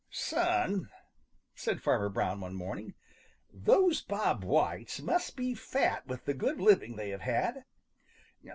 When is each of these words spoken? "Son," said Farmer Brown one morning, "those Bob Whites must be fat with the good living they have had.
"Son," 0.09 0.89
said 1.53 1.79
Farmer 1.79 2.09
Brown 2.09 2.41
one 2.41 2.55
morning, 2.55 2.95
"those 3.53 4.01
Bob 4.01 4.43
Whites 4.43 4.99
must 4.99 5.35
be 5.37 5.53
fat 5.53 6.07
with 6.07 6.25
the 6.25 6.33
good 6.33 6.59
living 6.59 6.95
they 6.95 7.11
have 7.11 7.21
had. 7.21 7.65